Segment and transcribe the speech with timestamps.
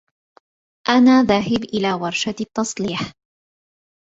[0.89, 3.11] أنا ذاهب إلى ورشة التّصليح.